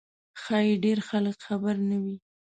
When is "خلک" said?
1.09-1.35